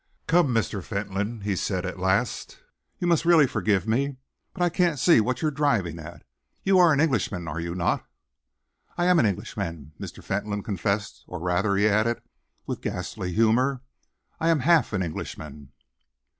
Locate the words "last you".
1.99-3.05